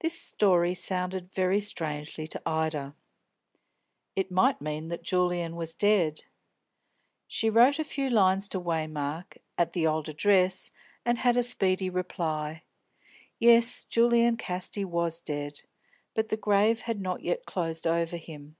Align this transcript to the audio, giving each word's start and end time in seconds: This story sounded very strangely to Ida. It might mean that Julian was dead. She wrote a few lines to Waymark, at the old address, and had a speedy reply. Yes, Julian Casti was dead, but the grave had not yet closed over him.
This 0.00 0.20
story 0.20 0.74
sounded 0.74 1.32
very 1.32 1.60
strangely 1.60 2.26
to 2.26 2.42
Ida. 2.44 2.96
It 4.16 4.28
might 4.32 4.60
mean 4.60 4.88
that 4.88 5.04
Julian 5.04 5.54
was 5.54 5.76
dead. 5.76 6.24
She 7.28 7.48
wrote 7.50 7.78
a 7.78 7.84
few 7.84 8.10
lines 8.10 8.48
to 8.48 8.58
Waymark, 8.60 9.38
at 9.56 9.72
the 9.72 9.86
old 9.86 10.08
address, 10.08 10.72
and 11.04 11.18
had 11.18 11.36
a 11.36 11.44
speedy 11.44 11.88
reply. 11.88 12.64
Yes, 13.38 13.84
Julian 13.84 14.36
Casti 14.36 14.84
was 14.84 15.20
dead, 15.20 15.62
but 16.14 16.30
the 16.30 16.36
grave 16.36 16.80
had 16.80 17.00
not 17.00 17.22
yet 17.22 17.46
closed 17.46 17.86
over 17.86 18.16
him. 18.16 18.56